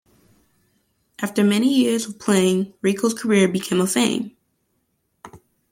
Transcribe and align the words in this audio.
After 1.21 1.43
many 1.43 1.71
years 1.71 2.07
of 2.07 2.17
playing 2.17 2.73
Rico's 2.81 3.13
career 3.13 3.47
became 3.47 3.81
a 3.81 3.85
fame! 3.85 4.35